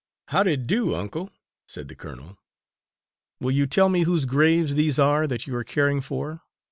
[0.29, 1.29] "Howdy do, uncle,"
[1.67, 2.39] said the colonel.
[3.39, 6.41] "Will you tell me whose graves these are that you are caring for?"